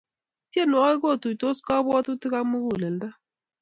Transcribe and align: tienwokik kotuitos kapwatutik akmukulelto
tienwokik 0.51 1.01
kotuitos 1.03 1.57
kapwatutik 1.67 2.33
akmukulelto 2.39 3.09